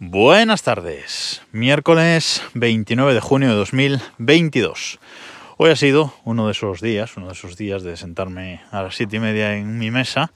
Buenas 0.00 0.62
tardes, 0.62 1.42
miércoles 1.50 2.40
29 2.54 3.14
de 3.14 3.20
junio 3.20 3.48
de 3.48 3.56
2022. 3.56 5.00
Hoy 5.56 5.70
ha 5.70 5.76
sido 5.76 6.14
uno 6.22 6.46
de 6.46 6.52
esos 6.52 6.80
días, 6.80 7.16
uno 7.16 7.26
de 7.26 7.32
esos 7.32 7.56
días 7.56 7.82
de 7.82 7.96
sentarme 7.96 8.60
a 8.70 8.84
las 8.84 8.94
siete 8.94 9.16
y 9.16 9.18
media 9.18 9.56
en 9.56 9.76
mi 9.76 9.90
mesa 9.90 10.30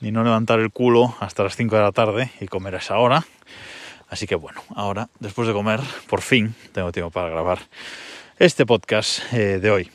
y 0.00 0.10
no 0.10 0.24
levantar 0.24 0.58
el 0.58 0.72
culo 0.72 1.14
hasta 1.20 1.44
las 1.44 1.54
5 1.54 1.76
de 1.76 1.82
la 1.82 1.92
tarde 1.92 2.32
y 2.40 2.48
comer 2.48 2.74
a 2.74 2.78
esa 2.78 2.98
hora. 2.98 3.24
Así 4.08 4.26
que 4.26 4.34
bueno, 4.34 4.60
ahora, 4.74 5.08
después 5.20 5.46
de 5.46 5.54
comer, 5.54 5.78
por 6.08 6.20
fin 6.20 6.56
tengo 6.72 6.90
tiempo 6.90 7.12
para 7.12 7.28
grabar 7.28 7.60
este 8.40 8.66
podcast 8.66 9.20
eh, 9.32 9.60
de 9.60 9.70
hoy. 9.70 9.90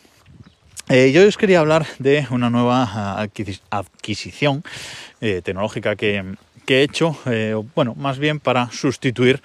Eh, 0.87 1.11
yo 1.11 1.27
os 1.27 1.37
quería 1.37 1.59
hablar 1.59 1.85
de 1.99 2.27
una 2.31 2.49
nueva 2.49 2.89
ah, 2.89 3.27
adquisición 3.71 4.63
eh, 5.19 5.41
tecnológica 5.43 5.97
que, 5.97 6.35
que 6.65 6.79
he 6.79 6.83
hecho, 6.83 7.17
eh, 7.25 7.55
bueno, 7.75 7.95
más 7.95 8.19
bien 8.19 8.39
para 8.39 8.71
sustituir 8.71 9.41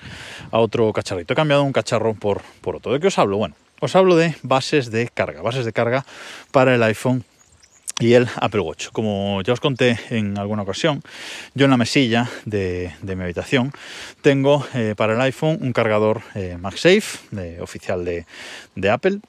a 0.51 0.59
otro 0.59 0.93
cacharrito. 0.93 1.33
He 1.33 1.37
cambiado 1.37 1.62
un 1.62 1.73
cacharro 1.73 2.15
por, 2.15 2.43
por 2.61 2.77
otro. 2.77 2.93
¿De 2.93 3.01
qué 3.01 3.09
os 3.09 3.19
hablo? 3.19 3.37
Bueno, 3.37 3.55
os 3.80 3.95
hablo 3.97 4.16
de 4.16 4.34
bases 4.43 4.91
de 4.91 5.09
carga, 5.09 5.43
bases 5.43 5.65
de 5.65 5.73
carga 5.73 6.05
para 6.51 6.74
el 6.74 6.83
iPhone 6.83 7.24
y 7.98 8.12
el 8.12 8.29
Apple 8.37 8.60
Watch. 8.60 8.88
Como 8.93 9.43
ya 9.43 9.52
os 9.52 9.60
conté 9.60 9.98
en 10.10 10.38
alguna 10.38 10.62
ocasión, 10.62 11.02
yo 11.55 11.65
en 11.65 11.71
la 11.71 11.77
mesilla 11.77 12.30
de, 12.45 12.93
mi 13.02 13.23
habitación 13.23 13.73
tengo 14.21 14.66
eh, 14.74 14.95
para 14.96 15.15
el 15.15 15.21
iPhone 15.21 15.59
un 15.60 15.73
cargador 15.73 16.23
eh, 16.35 16.59
MagSafe 16.60 17.60
oficial 17.60 18.05
de, 18.05 18.27
de 18.74 18.91
Apple 18.91 19.21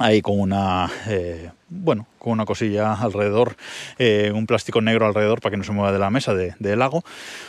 ahí 0.00 0.22
con 0.22 0.40
una 0.40 0.90
eh, 1.06 1.50
bueno 1.68 2.06
con 2.18 2.32
una 2.32 2.46
cosilla 2.46 2.94
alrededor 2.94 3.54
eh, 3.98 4.32
un 4.34 4.46
plástico 4.46 4.80
negro 4.80 5.06
alrededor 5.06 5.40
para 5.40 5.52
que 5.52 5.56
no 5.58 5.64
se 5.64 5.72
mueva 5.72 5.92
de 5.92 5.98
la 5.98 6.10
mesa 6.10 6.34
del 6.34 6.54
de 6.58 6.76
lago. 6.76 7.04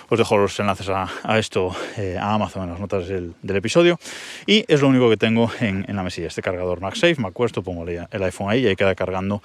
Os 0.09 0.17
dejo 0.17 0.38
los 0.38 0.59
enlaces 0.59 0.90
a, 0.90 1.09
esto 1.40 1.75
eh, 1.98 2.17
a 2.20 2.34
Amazon 2.34 2.64
en 2.64 2.70
las 2.72 2.80
notas 2.80 3.08
del, 3.08 3.34
episodio. 3.44 4.00
Y 4.45 4.66
es 4.67 4.81
lo 4.81 4.88
único 4.88 5.09
que 5.09 5.17
tengo 5.17 5.50
en, 5.59 5.86
la 5.88 6.03
mesilla 6.03 6.28
este 6.28 6.42
cargador 6.42 6.81
MagSafe. 6.81 7.16
Me 7.17 7.28
acuesto 7.28 7.64
pongo 7.64 7.86
el 7.88 8.23
iPhone 8.23 8.50
ahí 8.50 8.62
y 8.62 8.68
ahí 8.68 8.75
queda 8.75 8.95
cargando 8.95 9.42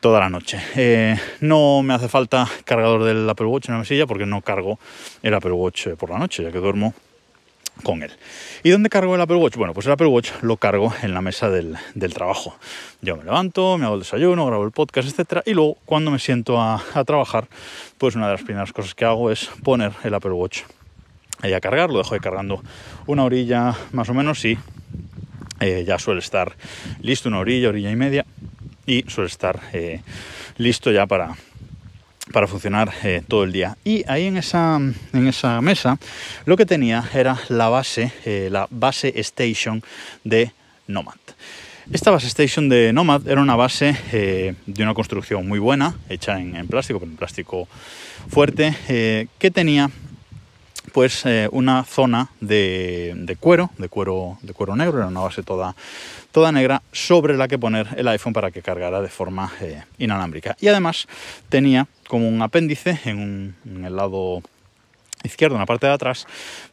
toda 0.00 0.20
la 0.20 0.28
noche. 0.28 0.60
no 1.40 1.82
me 1.82 1.94
hace 1.94 2.08
falta 2.08 2.46
cargador 2.64 3.04
del 3.04 3.28
Apple 3.28 3.46
Watch 3.46 3.68
en 3.68 3.74
la 3.74 3.80
mesilla 3.80 4.06
porque 4.06 4.26
no 4.26 4.42
cargo 4.42 4.78
el 5.22 5.34
Apple 5.34 5.52
Watch 5.52 5.88
por 5.98 6.10
la 6.10 6.18
noche, 6.18 6.42
ya 6.42 6.52
que 6.52 6.58
duermo 6.58 6.94
con 7.82 8.02
él. 8.02 8.12
¿Y 8.62 8.70
dónde 8.70 8.88
cargo 8.88 9.14
el 9.14 9.20
Apple 9.20 9.36
Watch? 9.36 9.56
Bueno, 9.56 9.74
pues 9.74 9.86
el 9.86 9.92
Apple 9.92 10.06
Watch 10.06 10.30
lo 10.42 10.56
cargo 10.56 10.92
en 11.02 11.14
la 11.14 11.20
mesa 11.20 11.50
del, 11.50 11.76
trabajo. 12.14 12.56
Yo 13.02 13.16
me 13.16 13.24
levanto, 13.24 13.76
me 13.78 13.86
hago 13.86 13.94
el 13.94 14.00
desayuno, 14.00 14.46
grabo 14.46 14.64
el 14.64 14.70
podcast, 14.70 15.08
etcétera, 15.08 15.42
y 15.44 15.54
luego 15.54 15.76
cuando 15.84 16.10
me 16.10 16.18
siento 16.18 16.60
a, 16.60 16.82
trabajar, 17.06 17.48
pues 17.98 18.14
una 18.14 18.26
de 18.26 18.32
las 18.32 18.42
primeras 18.42 18.72
cosas 18.72 18.94
que 18.94 19.04
hago 19.04 19.30
es 19.30 19.50
poner 19.62 19.92
el 20.04 20.14
Apple 20.14 20.32
Watch 20.32 20.62
ahí 21.42 21.52
a 21.52 21.60
cargar, 21.60 21.90
lo 21.90 21.98
dejo 21.98 22.14
ahí 22.14 22.20
cargando 22.20 22.62
una 23.06 23.24
orilla 23.24 23.74
más 23.92 24.08
o 24.08 24.14
menos 24.14 24.44
y 24.44 24.56
eh, 25.60 25.84
ya 25.86 25.98
suele 25.98 26.20
estar 26.20 26.56
listo, 27.02 27.28
una 27.28 27.38
orilla, 27.38 27.68
orilla 27.68 27.90
y 27.90 27.96
media, 27.96 28.24
y 28.86 29.04
suele 29.08 29.28
estar 29.28 29.60
eh, 29.72 30.00
listo 30.56 30.90
ya 30.90 31.06
para, 31.06 31.36
para 32.34 32.48
funcionar 32.48 32.92
eh, 33.04 33.22
todo 33.26 33.44
el 33.44 33.52
día. 33.52 33.78
Y 33.84 34.04
ahí 34.08 34.26
en 34.26 34.36
esa, 34.36 34.76
en 35.12 35.26
esa 35.28 35.60
mesa 35.60 35.98
lo 36.44 36.56
que 36.56 36.66
tenía 36.66 37.08
era 37.14 37.38
la 37.48 37.68
base, 37.68 38.12
eh, 38.24 38.48
la 38.50 38.66
base 38.70 39.12
station 39.20 39.82
de 40.24 40.50
Nomad. 40.88 41.14
Esta 41.92 42.10
base 42.10 42.26
station 42.26 42.68
de 42.68 42.92
Nomad 42.92 43.28
era 43.28 43.40
una 43.40 43.54
base 43.54 43.96
eh, 44.12 44.54
de 44.66 44.82
una 44.82 44.94
construcción 44.94 45.46
muy 45.46 45.60
buena, 45.60 45.94
hecha 46.08 46.40
en, 46.40 46.66
plástico, 46.66 46.98
con 46.98 47.14
plástico 47.14 47.68
fuerte, 48.28 48.74
que 49.38 49.50
tenía 49.52 49.90
pues 50.94 51.24
una 51.50 51.82
zona 51.82 52.28
de, 52.40 53.36
cuero, 53.40 53.70
de 53.78 53.88
cuero, 53.88 54.38
de 54.42 54.52
cuero 54.52 54.76
negro, 54.76 54.98
era 54.98 55.08
una 55.08 55.22
base 55.22 55.42
toda, 55.42 55.74
toda 56.30 56.52
negra 56.52 56.82
sobre 56.92 57.36
la 57.36 57.48
que 57.48 57.58
poner 57.58 57.88
el 57.96 58.06
iPhone 58.06 58.32
para 58.32 58.52
que 58.52 58.62
cargara 58.62 59.02
de 59.02 59.08
forma 59.08 59.50
inalámbrica. 59.98 60.56
Y 60.60 60.68
además 60.68 61.08
tenía 61.48 61.88
como 62.06 62.28
un 62.28 62.40
apéndice 62.40 63.00
en, 63.06 63.56
el 63.66 63.96
lado 63.96 64.40
izquierdo, 65.24 65.56
en 65.56 65.60
la 65.60 65.66
parte 65.66 65.86
de 65.86 65.92
atrás, 65.92 66.26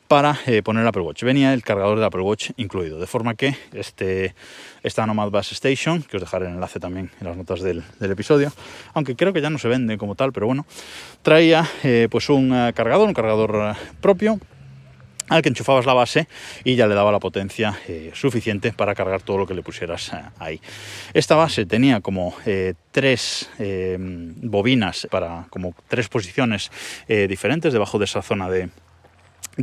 para 0.07 0.37
eh, 0.45 0.61
poner 0.61 0.81
el 0.81 0.87
Apple 0.87 1.03
Watch. 1.03 1.23
Venía 1.23 1.53
el 1.53 1.63
cargador 1.63 1.99
de 1.99 2.05
Apple 2.05 2.21
Watch 2.21 2.51
incluido, 2.57 2.99
de 2.99 3.07
forma 3.07 3.35
que 3.35 3.55
este, 3.73 4.35
esta 4.83 5.05
Nomad 5.05 5.29
Bus 5.29 5.53
Station, 5.53 6.03
que 6.03 6.17
os 6.17 6.21
dejaré 6.21 6.47
el 6.47 6.53
enlace 6.53 6.79
también 6.79 7.11
en 7.19 7.27
las 7.27 7.37
notas 7.37 7.61
del, 7.61 7.83
episodio, 8.01 8.51
aunque 8.93 9.15
creo 9.15 9.31
que 9.31 9.41
ya 9.41 9.49
no 9.49 9.57
se 9.57 9.67
vende 9.67 9.97
como 9.97 10.15
tal, 10.15 10.33
pero 10.33 10.47
bueno, 10.47 10.65
traía 11.21 11.65
eh, 11.83 12.07
pues 12.11 12.29
un 12.29 12.53
eh, 12.53 12.73
cargador, 12.75 13.07
un 13.07 13.13
cargador 13.13 13.75
propio, 14.01 14.37
al 15.31 15.41
que 15.41 15.49
enchufabas 15.49 15.85
la 15.85 15.93
base 15.93 16.27
y 16.65 16.75
ya 16.75 16.87
le 16.87 16.95
daba 16.95 17.11
la 17.11 17.19
potencia 17.19 17.79
eh, 17.87 18.11
suficiente 18.13 18.73
para 18.73 18.93
cargar 18.93 19.21
todo 19.21 19.37
lo 19.37 19.47
que 19.47 19.53
le 19.53 19.63
pusieras 19.63 20.11
eh, 20.11 20.21
ahí. 20.39 20.61
Esta 21.13 21.35
base 21.35 21.65
tenía 21.65 22.01
como 22.01 22.35
eh, 22.45 22.73
tres 22.91 23.49
bobinas 23.57 25.07
para 25.09 25.45
como 25.49 25.73
tres 25.87 26.09
posiciones 26.09 26.69
diferentes 27.07 27.71
debajo 27.71 27.97
de 27.97 28.05
esa 28.05 28.21
zona 28.21 28.49
de, 28.49 28.69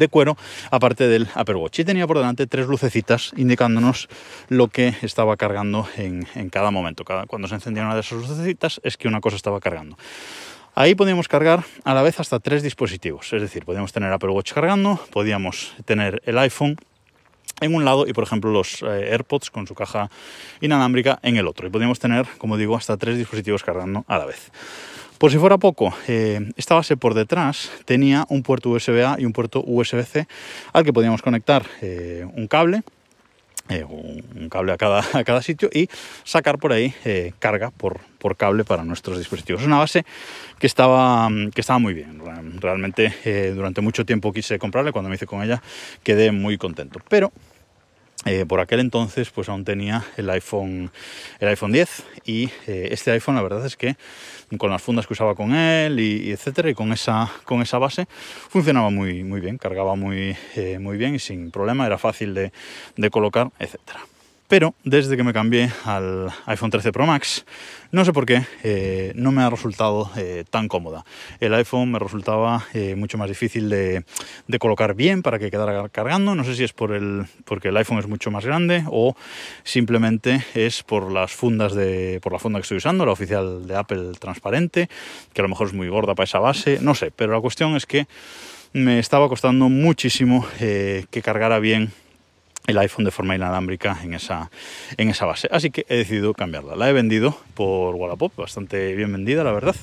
cuero, 0.08 0.38
aparte 0.70 1.06
del 1.06 1.28
Apple 1.34 1.56
Watch. 1.56 1.80
Y 1.80 1.84
tenía 1.84 2.06
por 2.06 2.16
delante 2.16 2.46
tres 2.46 2.66
lucecitas 2.66 3.32
indicándonos 3.36 4.08
lo 4.48 4.68
que 4.68 4.94
estaba 5.02 5.36
cargando 5.36 5.86
en, 5.96 6.24
cada 6.50 6.70
momento. 6.70 7.04
Cuando 7.26 7.48
se 7.48 7.56
encendía 7.56 7.84
una 7.84 7.94
de 7.94 8.00
esas 8.00 8.18
lucecitas 8.18 8.80
es 8.82 8.96
que 8.96 9.08
una 9.08 9.20
cosa 9.20 9.36
estaba 9.36 9.60
cargando. 9.60 9.98
Ahí 10.80 10.94
podíamos 10.94 11.26
cargar 11.26 11.64
a 11.82 11.92
la 11.92 12.02
vez 12.02 12.20
hasta 12.20 12.38
tres 12.38 12.62
dispositivos, 12.62 13.32
es 13.32 13.42
decir, 13.42 13.64
podíamos 13.64 13.92
tener 13.92 14.12
Apple 14.12 14.30
Watch 14.30 14.52
cargando, 14.52 15.00
podíamos 15.10 15.74
tener 15.84 16.22
el 16.24 16.38
iPhone 16.38 16.76
en 17.60 17.74
un 17.74 17.84
lado 17.84 18.06
y 18.06 18.12
por 18.12 18.22
ejemplo 18.22 18.52
los 18.52 18.84
eh, 18.84 19.10
AirPods 19.10 19.50
con 19.50 19.66
su 19.66 19.74
caja 19.74 20.08
inalámbrica 20.60 21.18
en 21.22 21.36
el 21.36 21.48
otro. 21.48 21.66
Y 21.66 21.70
podíamos 21.70 21.98
tener, 21.98 22.28
como 22.38 22.56
digo, 22.56 22.76
hasta 22.76 22.96
tres 22.96 23.18
dispositivos 23.18 23.64
cargando 23.64 24.04
a 24.06 24.18
la 24.18 24.26
vez. 24.26 24.52
Por 25.18 25.32
si 25.32 25.38
fuera 25.38 25.58
poco, 25.58 25.92
eh, 26.06 26.48
esta 26.56 26.76
base 26.76 26.96
por 26.96 27.14
detrás 27.14 27.72
tenía 27.84 28.24
un 28.28 28.44
puerto 28.44 28.70
USB-A 28.70 29.16
y 29.18 29.24
un 29.24 29.32
puerto 29.32 29.64
USB-C 29.66 30.28
al 30.72 30.84
que 30.84 30.92
podíamos 30.92 31.22
conectar 31.22 31.66
eh, 31.82 32.24
un 32.36 32.46
cable 32.46 32.84
eh, 33.68 33.84
un 33.84 34.48
cable 34.50 34.72
a 34.72 34.76
cada, 34.76 35.02
a 35.12 35.24
cada 35.24 35.42
sitio 35.42 35.68
y 35.72 35.88
sacar 36.24 36.58
por 36.58 36.72
ahí 36.72 36.94
eh, 37.04 37.32
carga 37.38 37.70
por, 37.70 38.00
por, 38.18 38.36
cable 38.36 38.64
para 38.64 38.84
nuestros 38.84 39.18
dispositivos. 39.18 39.62
Es 39.62 39.66
una 39.66 39.78
base 39.78 40.04
que 40.58 40.66
estaba, 40.66 41.28
que 41.54 41.60
estaba 41.60 41.78
muy 41.78 41.94
bien. 41.94 42.20
Realmente 42.60 43.12
eh, 43.24 43.52
durante 43.54 43.80
mucho 43.80 44.04
tiempo 44.04 44.32
quise 44.32 44.58
comprarla, 44.58 44.92
cuando 44.92 45.08
me 45.08 45.16
hice 45.16 45.26
con 45.26 45.42
ella 45.42 45.62
quedé 46.02 46.32
muy 46.32 46.58
contento. 46.58 47.00
Pero 47.08 47.32
por 48.46 48.60
aquel 48.60 48.80
entonces 48.80 49.30
pues 49.30 49.48
aún 49.48 49.64
tenía 49.64 50.04
el 50.16 50.28
iPhone, 50.30 50.90
el 51.40 51.48
iPhone 51.48 51.72
10 51.72 52.04
y 52.24 52.50
este 52.66 53.10
iPhone 53.12 53.36
la 53.36 53.42
verdad 53.42 53.64
es 53.64 53.76
que 53.76 53.96
con 54.56 54.70
las 54.70 54.80
fundas 54.80 55.06
que 55.06 55.12
usaba 55.12 55.34
con 55.34 55.54
él 55.54 56.00
y, 56.00 56.30
etcétera, 56.30 56.70
y 56.70 56.74
con 56.74 56.92
esa, 56.92 57.30
con 57.44 57.60
esa 57.60 57.78
base 57.78 58.06
funcionaba 58.48 58.90
muy, 58.90 59.22
muy 59.24 59.40
bien, 59.40 59.58
cargaba 59.58 59.94
muy, 59.94 60.36
eh, 60.56 60.78
muy 60.78 60.96
bien 60.96 61.14
y 61.14 61.18
sin 61.18 61.50
problema, 61.50 61.86
era 61.86 61.98
fácil 61.98 62.32
de, 62.32 62.52
de 62.96 63.10
colocar, 63.10 63.50
etcétera. 63.58 64.00
Pero 64.48 64.74
desde 64.82 65.18
que 65.18 65.22
me 65.22 65.34
cambié 65.34 65.70
al 65.84 66.30
iPhone 66.46 66.70
13 66.70 66.90
Pro 66.90 67.06
Max, 67.06 67.44
no 67.92 68.02
sé 68.06 68.14
por 68.14 68.24
qué, 68.24 68.46
eh, 68.64 69.12
no 69.14 69.30
me 69.30 69.42
ha 69.42 69.50
resultado 69.50 70.10
eh, 70.16 70.44
tan 70.48 70.68
cómoda. 70.68 71.04
El 71.38 71.52
iPhone 71.52 71.92
me 71.92 71.98
resultaba 71.98 72.66
eh, 72.72 72.94
mucho 72.94 73.18
más 73.18 73.28
difícil 73.28 73.68
de, 73.68 74.04
colocar 74.58 74.94
bien 74.94 75.22
para 75.22 75.38
que 75.38 75.50
quedara 75.50 75.90
cargando. 75.90 76.34
No 76.34 76.44
sé 76.44 76.54
si 76.54 76.64
es 76.64 76.72
por 76.72 76.92
el, 76.92 77.26
porque 77.44 77.68
el 77.68 77.76
iPhone 77.76 77.98
es 77.98 78.08
mucho 78.08 78.30
más 78.30 78.46
grande 78.46 78.84
o 78.90 79.14
simplemente 79.64 80.42
es 80.54 80.82
por 80.82 81.12
las 81.12 81.30
fundas 81.30 81.74
de, 81.74 82.18
por 82.22 82.32
la 82.32 82.38
funda 82.38 82.58
que 82.58 82.62
estoy 82.62 82.78
usando, 82.78 83.04
la 83.04 83.12
oficial 83.12 83.66
de 83.66 83.76
Apple 83.76 84.12
transparente, 84.18 84.88
que 85.34 85.42
a 85.42 85.44
lo 85.44 85.50
mejor 85.50 85.66
es 85.66 85.74
muy 85.74 85.88
gorda 85.88 86.14
para 86.14 86.24
esa 86.24 86.38
base. 86.38 86.78
No 86.80 86.94
sé, 86.94 87.10
pero 87.14 87.34
la 87.34 87.40
cuestión 87.42 87.76
es 87.76 87.84
que 87.84 88.06
me 88.72 88.98
estaba 88.98 89.28
costando 89.28 89.68
muchísimo 89.68 90.46
que 90.58 91.22
cargara 91.22 91.58
bien 91.58 91.92
el 92.68 92.78
iPhone 92.78 93.06
de 93.06 93.10
forma 93.10 93.34
inalámbrica 93.34 93.98
en 94.04 94.14
esa, 94.14 94.50
en 94.98 95.08
esa 95.08 95.24
base. 95.24 95.48
Así 95.50 95.70
que 95.70 95.86
he 95.88 95.96
decidido 95.96 96.34
cambiarla. 96.34 96.76
La 96.76 96.88
he 96.88 96.92
vendido 96.92 97.36
por 97.54 97.94
Wallapop, 97.94 98.36
bastante 98.36 98.94
bien 98.94 99.10
vendida, 99.10 99.42
la 99.42 99.52
verdad. 99.52 99.74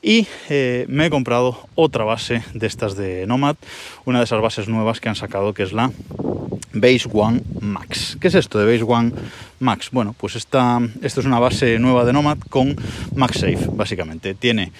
Y 0.00 0.28
eh, 0.48 0.86
me 0.88 1.06
he 1.06 1.10
comprado 1.10 1.68
otra 1.74 2.04
base 2.04 2.42
de 2.54 2.66
estas 2.66 2.96
de 2.96 3.26
Nomad, 3.26 3.56
una 4.04 4.18
de 4.18 4.24
esas 4.24 4.40
bases 4.40 4.68
nuevas 4.68 5.00
que 5.00 5.08
han 5.08 5.16
sacado, 5.16 5.52
que 5.52 5.64
es 5.64 5.72
la 5.72 5.90
Base 6.72 7.08
One 7.12 7.42
Max. 7.60 8.16
¿Qué 8.20 8.28
es 8.28 8.36
esto 8.36 8.60
de 8.60 8.72
Base 8.72 8.84
One 8.84 9.12
Max? 9.58 9.90
Bueno, 9.90 10.14
pues 10.16 10.36
esta, 10.36 10.80
esto 11.02 11.20
es 11.20 11.26
una 11.26 11.40
base 11.40 11.80
nueva 11.80 12.04
de 12.04 12.12
Nomad 12.12 12.38
con 12.50 12.76
MagSafe, 13.16 13.66
básicamente. 13.72 14.34
Tiene 14.34 14.70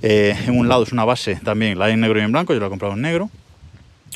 eh, 0.00 0.34
en 0.46 0.58
un 0.58 0.66
lado 0.66 0.84
es 0.84 0.92
una 0.92 1.04
base 1.04 1.36
también, 1.36 1.78
la 1.78 1.90
en 1.90 2.00
negro 2.00 2.18
y 2.18 2.22
en 2.22 2.32
blanco, 2.32 2.54
yo 2.54 2.60
la 2.60 2.66
he 2.66 2.70
comprado 2.70 2.94
en 2.94 3.02
negro 3.02 3.30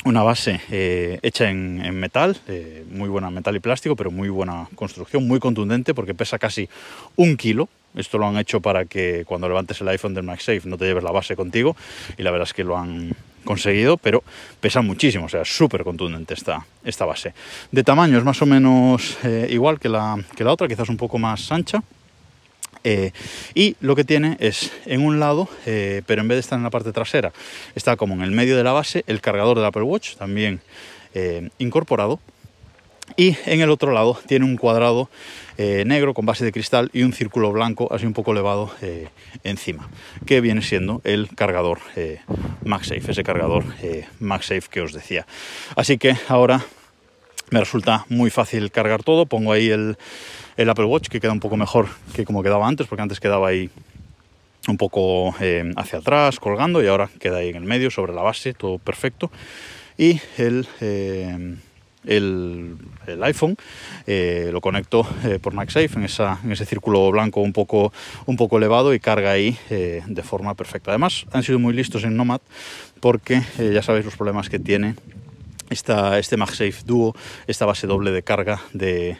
una 0.03 0.23
base 0.23 0.61
eh, 0.69 1.19
hecha 1.23 1.49
en, 1.49 1.97
metal, 1.99 2.37
muy 2.89 3.09
buena 3.09 3.29
metal 3.29 3.55
y 3.55 3.59
plástico, 3.59 3.95
pero 3.95 4.11
muy 4.11 4.29
buena 4.29 4.67
construcción, 4.75 5.27
muy 5.27 5.39
contundente 5.39 5.93
porque 5.93 6.13
pesa 6.13 6.37
casi 6.37 6.69
un 7.15 7.37
kilo, 7.37 7.69
Esto 7.95 8.17
lo 8.17 8.27
han 8.27 8.37
hecho 8.37 8.59
para 8.59 8.85
que 8.85 9.23
cuando 9.25 9.47
levantes 9.47 9.79
el 9.81 9.87
iPhone 9.87 10.13
del 10.13 10.23
MagSafe 10.23 10.61
no 10.65 10.77
te 10.77 10.85
lleves 10.85 11.03
la 11.03 11.11
base 11.11 11.35
contigo 11.35 11.75
y 12.17 12.23
la 12.23 12.31
verdad 12.31 12.47
es 12.47 12.53
que 12.53 12.63
lo 12.63 12.77
han 12.77 13.15
conseguido, 13.45 13.95
pero 13.97 14.23
pesa 14.59 14.81
muchísimo, 14.81 15.25
o 15.25 15.29
sea, 15.29 15.45
súper 15.45 15.83
contundente 15.83 16.33
esta, 16.33 16.65
esta 16.83 17.05
base. 17.05 17.33
De 17.71 17.83
tamaño 17.83 18.17
es 18.17 18.23
más 18.23 18.41
o 18.41 18.45
menos 18.45 19.17
eh, 19.23 19.47
igual 19.49 19.79
que 19.79 19.87
la, 19.87 20.21
que 20.35 20.43
la 20.43 20.51
otra, 20.51 20.67
quizás 20.67 20.89
un 20.89 20.97
poco 20.97 21.17
más 21.17 21.49
ancha, 21.51 21.81
eh, 22.85 23.11
y 23.55 23.75
lo 23.81 23.95
que 23.95 24.03
tiene 24.03 24.37
es 24.39 24.71
en 24.85 25.03
un 25.03 25.19
lado, 25.19 25.49
eh, 25.65 26.03
pero 26.05 26.21
en 26.21 26.27
vez 26.27 26.35
de 26.35 26.41
estar 26.41 26.57
en 26.57 26.63
la 26.63 26.69
parte 26.69 26.93
trasera, 26.93 27.33
está 27.73 27.97
como 27.97 28.13
en 28.13 28.21
el 28.21 28.29
medio 28.29 28.55
de 28.55 28.63
la 28.63 28.73
base 28.73 29.03
el 29.07 29.21
cargador 29.21 29.57
del 29.57 29.65
Apple 29.65 29.81
Watch, 29.81 30.15
también 30.15 30.61
eh, 31.15 31.49
incorporado. 31.57 32.19
Y 33.17 33.37
en 33.45 33.61
el 33.61 33.69
otro 33.69 33.91
lado 33.91 34.19
tiene 34.27 34.45
un 34.45 34.57
cuadrado 34.57 35.09
negro 35.57 36.15
con 36.15 36.25
base 36.25 36.43
de 36.43 36.51
cristal 36.51 36.89
y 36.91 37.03
un 37.03 37.13
círculo 37.13 37.51
blanco 37.51 37.87
así 37.93 38.07
un 38.07 38.13
poco 38.13 38.31
elevado 38.31 38.71
encima, 39.43 39.87
que 40.25 40.41
viene 40.41 40.63
siendo 40.63 41.01
el 41.03 41.29
cargador 41.35 41.81
MagSafe, 42.63 43.11
ese 43.11 43.23
cargador 43.23 43.63
MagSafe 44.19 44.69
que 44.71 44.81
os 44.81 44.91
decía. 44.91 45.27
Así 45.75 45.99
que 45.99 46.17
ahora 46.27 46.65
me 47.51 47.59
resulta 47.59 48.05
muy 48.09 48.29
fácil 48.29 48.71
cargar 48.71 49.03
todo, 49.03 49.25
pongo 49.25 49.51
ahí 49.51 49.69
el, 49.69 49.97
Apple 50.57 50.85
Watch, 50.85 51.09
que 51.09 51.19
queda 51.19 51.31
un 51.31 51.39
poco 51.39 51.57
mejor 51.57 51.87
que 52.13 52.25
como 52.25 52.43
quedaba 52.43 52.67
antes, 52.67 52.87
porque 52.87 53.01
antes 53.01 53.19
quedaba 53.19 53.49
ahí 53.49 53.69
un 54.67 54.77
poco 54.77 55.35
eh, 55.39 55.71
hacia 55.75 55.99
atrás, 55.99 56.39
colgando, 56.39 56.83
y 56.83 56.87
ahora 56.87 57.09
queda 57.19 57.37
ahí 57.37 57.49
en 57.49 57.57
el 57.57 57.63
medio, 57.63 57.91
sobre 57.91 58.13
la 58.13 58.23
base, 58.23 58.53
todo 58.53 58.79
perfecto. 58.79 59.31
Y 59.97 60.19
el, 60.37 60.67
eh, 60.81 61.55
el, 62.05 62.77
iPhone 63.23 63.55
eh, 64.07 64.49
lo 64.51 64.59
conecto 64.59 65.07
por 65.41 65.53
MagSafe 65.53 65.91
en, 65.95 66.07
en 66.43 66.51
ese 66.51 66.65
círculo 66.65 67.11
blanco 67.11 67.41
un 67.41 67.53
poco, 67.53 67.93
un 68.25 68.35
poco 68.37 68.57
elevado 68.57 68.93
y 68.93 68.99
carga 68.99 69.31
ahí 69.31 69.57
de 69.69 70.23
forma 70.23 70.55
perfecta. 70.55 70.91
Además, 70.91 71.25
han 71.31 71.43
sido 71.43 71.59
muy 71.59 71.73
listos 71.73 72.03
en 72.03 72.17
Nomad 72.17 72.41
porque 72.99 73.41
ya 73.57 73.81
sabéis 73.83 74.05
los 74.05 74.17
problemas 74.17 74.49
que 74.49 74.59
tiene 74.59 74.95
esta, 75.69 76.19
este 76.19 76.37
MagSafe 76.37 76.83
Duo, 76.85 77.15
esta 77.47 77.65
base 77.65 77.87
doble 77.87 78.11
de 78.11 78.23
carga 78.23 78.61
de, 78.73 79.17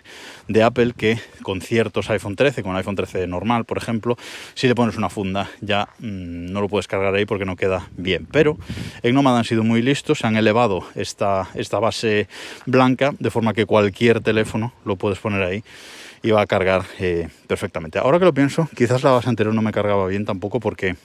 de, 0.48 0.64
Apple 0.64 0.94
que 0.96 1.20
con 1.42 1.62
ciertos 1.62 2.10
iPhone 2.10 2.36
13, 2.36 2.64
con 2.64 2.76
iPhone 2.76 2.96
13 2.96 3.28
normal, 3.28 3.66
por 3.66 3.78
ejemplo, 3.78 4.18
si 4.54 4.68
le 4.68 4.76
pones 4.76 4.98
una 4.98 5.10
funda 5.10 5.50
ya 5.62 5.90
mm, 6.00 6.52
no 6.52 6.62
lo 6.62 6.70
puedes 6.70 6.88
cargar 6.88 7.14
ahí 7.16 7.26
porque 7.26 7.46
no 7.46 7.56
queda 7.56 7.88
bien. 7.98 8.28
Pero 8.32 8.58
en 9.04 9.16
Nomad 9.16 9.38
han 9.38 9.44
sido 9.44 9.64
muy 9.64 9.82
listos, 9.82 10.24
han 10.24 10.38
elevado 10.38 10.86
esta, 10.96 11.50
esta 11.56 11.80
base 11.80 12.28
blanca 12.66 13.14
de 13.20 13.32
forma 13.32 13.54
que 13.54 13.66
cualquier 13.66 14.22
teléfono 14.22 14.74
lo 14.86 14.96
puedes 14.96 15.20
poner 15.20 15.44
ahí 15.44 15.64
y 16.22 16.32
va 16.32 16.42
a 16.42 16.48
cargar 16.48 16.84
eh, 17.00 17.30
perfectamente. 17.48 18.00
Ahora 18.00 18.18
que 18.20 18.26
lo 18.26 18.34
pienso, 18.34 18.68
quizás 18.76 19.04
la 19.04 19.12
base 19.12 19.30
anterior 19.30 19.54
no 19.54 19.62
me 19.62 19.72
cargaba 19.72 20.08
bien 20.08 20.26
tampoco 20.26 20.60
porque 20.60 20.96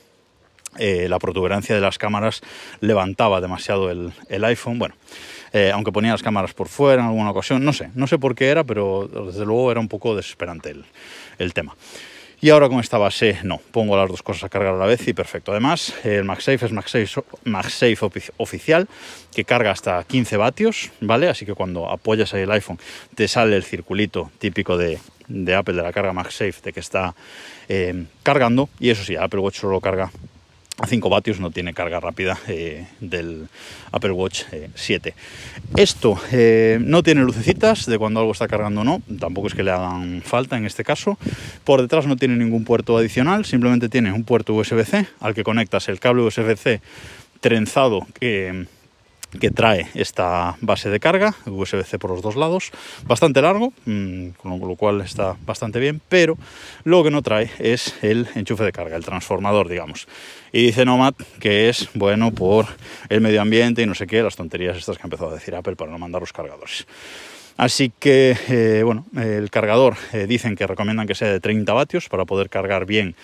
eh, 0.79 1.09
la 1.09 1.19
protuberancia 1.19 1.75
de 1.75 1.81
las 1.81 1.99
cámaras 1.99 2.43
levantaba 2.81 3.41
demasiado 3.41 3.91
el, 3.91 4.45
iPhone. 4.45 4.79
Bueno, 4.79 4.95
eh, 5.53 5.73
aunque 5.75 5.91
ponía 5.91 6.13
las 6.13 6.23
cámaras 6.23 6.55
por 6.55 6.69
fuera 6.69 7.03
en 7.03 7.09
alguna 7.09 7.31
ocasión, 7.31 7.65
no 7.65 7.73
sé, 7.73 7.91
no 7.95 8.07
sé 8.07 8.19
por 8.19 8.35
qué 8.35 8.49
era, 8.49 8.63
pero 8.63 9.09
desde 9.27 9.45
luego 9.45 9.73
era 9.73 9.81
un 9.81 9.89
poco 9.89 10.15
desesperante 10.15 10.75
el, 11.39 11.55
tema. 11.55 11.75
Y 12.41 12.51
ahora 12.51 12.69
con 12.69 12.79
esta 12.79 12.97
base, 12.99 13.39
no, 13.43 13.61
pongo 13.73 13.97
las 13.97 14.09
dos 14.09 14.23
cosas 14.23 14.45
a 14.45 14.49
cargar 14.49 14.75
a 14.75 14.79
la 14.79 14.87
vez 14.87 15.07
y 15.09 15.13
perfecto. 15.13 15.51
Además, 15.51 15.93
el 16.05 16.25
MagSafe 16.25 16.67
es 16.67 16.73
MagSafe, 16.73 17.23
MagSafe 17.45 18.33
oficial, 18.39 18.89
que 19.35 19.45
carga 19.45 19.73
hasta 19.73 20.03
15 20.05 20.37
vatios, 20.37 20.91
¿vale? 21.01 21.29
Así 21.29 21.45
que 21.45 21.55
cuando 21.55 21.91
apoyas 21.91 22.33
ahí 22.33 22.43
el 22.43 22.51
iPhone, 22.53 22.79
te 23.15 23.29
sale 23.29 23.57
el 23.57 23.65
circulito 23.65 24.31
típico 24.39 24.79
de, 24.79 25.01
Apple, 25.55 25.75
de 25.75 25.83
la 25.83 25.93
carga 25.93 26.15
MagSafe, 26.15 26.63
de 26.63 26.73
que 26.73 26.81
está 26.81 27.15
eh, 27.69 28.05
cargando. 28.23 28.71
Y 28.79 28.89
eso 28.89 29.05
sí, 29.05 29.17
Apple 29.17 29.41
Watch 29.41 29.59
solo 29.59 29.81
carga 29.81 30.11
a 30.81 30.87
5 30.87 31.09
vatios, 31.11 31.41
no 31.41 31.51
tiene 31.51 31.75
carga 31.75 32.01
rápida 32.01 32.39
eh, 32.49 32.87
del 33.01 33.49
Apple 33.93 34.13
Watch 34.13 34.45
7. 34.75 35.09
Eh, 35.09 35.15
Esto 35.77 36.19
eh, 36.33 36.79
no 36.81 37.03
tiene 37.03 37.23
lucecitas 37.23 37.87
de 37.87 37.99
cuando 37.99 38.21
algo 38.21 38.33
está 38.33 38.49
cargando 38.49 38.81
o 38.81 38.85
no, 38.85 39.03
tampoco 39.19 39.49
es 39.49 39.55
que 39.55 39.63
le 39.63 39.71
hagan 39.71 40.23
falta 40.23 40.57
en 40.57 40.65
este 40.65 40.83
caso. 40.83 41.19
Por 41.65 41.83
detrás 41.83 42.07
no 42.07 42.17
tiene 42.17 42.37
ningún 42.37 42.65
puerto 42.65 42.97
adicional, 42.97 43.45
simplemente 43.45 43.89
tiene 43.89 44.13
un 44.13 44.25
puerto 44.25 44.55
USB-C 44.55 45.07
al 45.21 45.35
que 45.35 45.45
conectas 45.45 45.89
el 45.89 46.01
cable 46.01 46.23
USB-C 46.23 46.81
trenzado 47.41 48.07
que 48.19 48.67
que 49.39 49.51
trae 49.51 49.87
esta 49.95 50.57
base 50.61 50.91
de 50.91 50.99
carga, 51.01 51.35
USB-C 51.47 51.99
por 51.99 52.11
los 52.11 52.23
dos 52.23 52.37
lados, 52.37 52.71
bastante 53.05 53.43
largo, 53.43 53.73
mm, 53.85 54.31
con 54.31 54.59
lo 54.59 54.77
cual 54.77 55.01
está 55.03 55.37
bastante 55.47 55.79
bien, 55.79 56.01
pero 56.09 56.37
lo 56.85 57.05
que 57.05 57.11
no 57.11 57.23
trae 57.23 57.51
es 57.59 57.95
el 58.03 58.29
enchufe 58.35 58.65
de 58.65 58.73
carga, 58.73 58.97
el 58.97 59.05
transformador, 59.05 59.69
digamos. 59.69 60.09
Y 60.53 60.67
dice 60.67 60.85
Nomad 60.85 61.15
que 61.39 61.69
es 61.69 61.89
bueno 61.95 62.33
por 62.33 62.67
el 63.09 63.21
medio 63.21 63.41
ambiente 63.41 63.83
y 63.83 63.87
no 63.87 63.95
sé 63.95 64.07
qué, 64.07 64.23
las 64.23 64.37
tonterías 64.37 64.77
estas 64.77 64.97
que 64.97 65.03
ha 65.03 65.07
empezado 65.07 65.31
a 65.31 65.35
decir 65.35 65.55
Apple 65.55 65.77
para 65.77 65.91
no 65.91 65.99
mandar 65.99 66.21
los 66.21 66.33
cargadores. 66.33 66.87
Así 67.57 67.93
que, 67.99 68.37
eh, 68.49 68.83
bueno, 68.85 69.05
el 69.17 69.51
cargador 69.51 69.97
eh, 70.13 70.27
dicen 70.27 70.57
que 70.57 70.67
recomiendan 70.67 71.07
que 71.07 71.15
sea 71.15 71.31
de 71.31 71.41
30 71.41 71.73
vatios 71.73 72.09
para 72.09 72.25
poder 72.25 72.49
cargar 72.49 72.87
bien 72.87 73.15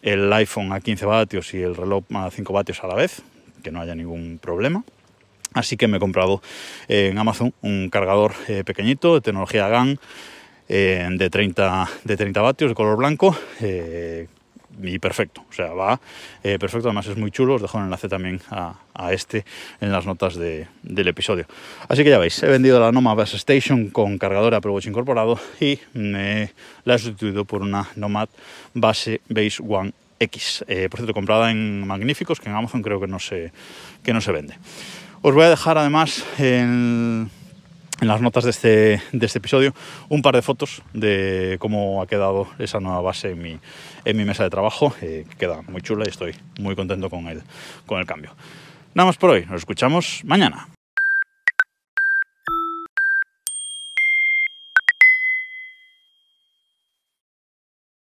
el 0.00 0.32
iPhone 0.32 0.72
a 0.72 0.80
15 0.80 1.04
vatios 1.04 1.52
y 1.54 1.62
el 1.62 1.76
reloj 1.76 2.04
a 2.14 2.30
5 2.30 2.52
vatios 2.52 2.82
a 2.82 2.86
la 2.86 2.94
vez, 2.94 3.22
que 3.62 3.70
no 3.70 3.80
haya 3.80 3.94
ningún 3.94 4.38
problema. 4.40 4.82
Así 5.54 5.76
que 5.76 5.88
me 5.88 5.98
he 5.98 6.00
comprado 6.00 6.42
eh, 6.88 7.08
en 7.10 7.18
Amazon 7.18 7.52
un 7.62 7.90
cargador 7.90 8.32
eh, 8.48 8.64
pequeñito 8.64 9.14
de 9.14 9.20
tecnología 9.20 9.68
GAN 9.68 9.98
eh, 10.68 11.06
de, 11.10 11.30
30, 11.30 11.88
de 12.04 12.16
30 12.16 12.40
vatios 12.40 12.70
de 12.70 12.74
color 12.74 12.96
blanco 12.96 13.36
y 14.82 14.98
perfecto, 14.98 15.44
o 15.50 15.52
sea, 15.52 15.74
va 15.74 16.00
perfecto, 16.42 16.88
además 16.88 17.06
es 17.06 17.18
muy 17.18 17.30
chulo, 17.30 17.56
os 17.56 17.62
dejo 17.62 17.76
el 17.76 17.84
enlace 17.84 18.08
también 18.08 18.40
a, 18.50 19.12
este 19.12 19.44
en 19.82 19.92
las 19.92 20.06
notas 20.06 20.34
del 20.34 21.08
episodio. 21.08 21.44
Así 21.88 22.02
que 22.02 22.08
ya 22.08 22.18
veis, 22.18 22.42
he 22.42 22.46
vendido 22.46 22.80
la 22.80 22.90
Nomad 22.90 23.16
Base 23.16 23.36
Station 23.36 23.90
con 23.90 24.16
cargador 24.16 24.54
Apple 24.54 24.70
Watch 24.70 24.86
incorporado 24.86 25.38
y 25.60 25.78
me 25.92 26.52
la 26.84 26.94
he 26.94 26.98
sustituido 26.98 27.44
por 27.44 27.60
una 27.60 27.90
Nomad 27.96 28.30
Base 28.72 29.20
Base 29.28 29.62
One 29.62 29.92
X, 30.18 30.64
por 30.88 31.00
cierto, 31.00 31.12
comprada 31.12 31.50
en 31.50 31.86
Magníficos, 31.86 32.40
que 32.40 32.48
en 32.48 32.54
Amazon 32.54 32.80
creo 32.80 32.98
que 32.98 33.08
no 33.08 33.18
se, 33.18 33.52
que 34.02 34.14
no 34.14 34.22
se 34.22 34.32
vende. 34.32 34.54
Os 35.24 35.32
voy 35.34 35.44
a 35.44 35.50
dejar 35.50 35.78
además 35.78 36.26
en, 36.36 37.30
las 38.00 38.20
notas 38.20 38.42
de 38.42 38.50
este, 38.50 39.02
de 39.12 39.26
este, 39.26 39.38
episodio 39.38 39.72
un 40.08 40.20
par 40.20 40.34
de 40.34 40.42
fotos 40.42 40.82
de 40.92 41.58
cómo 41.60 42.02
ha 42.02 42.08
quedado 42.08 42.48
esa 42.58 42.80
nueva 42.80 43.00
base 43.02 43.30
en 43.30 43.40
mi, 43.40 43.60
en 44.04 44.16
mi 44.16 44.24
mesa 44.24 44.42
de 44.42 44.50
trabajo, 44.50 44.92
eh, 45.00 45.24
que 45.30 45.36
queda 45.36 45.62
muy 45.68 45.80
chula 45.80 46.02
y 46.06 46.08
estoy 46.08 46.34
muy 46.58 46.74
contento 46.74 47.08
con 47.08 47.28
el, 47.28 47.40
con 47.86 48.00
el 48.00 48.06
cambio. 48.06 48.34
Nada 48.94 49.06
más 49.06 49.16
por 49.16 49.30
hoy, 49.30 49.46
nos 49.46 49.60
escuchamos 49.60 50.22
mañana. 50.24 50.66